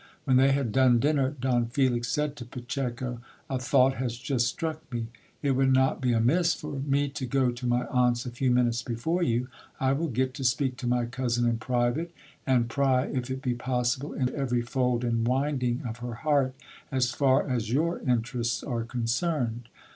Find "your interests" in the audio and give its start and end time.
17.71-18.63